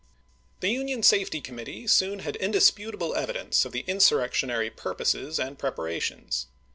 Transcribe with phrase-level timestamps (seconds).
[0.61, 6.47] The Union Safety Committee soon had indispu table evidence of the insurrectionary purposes and preparations.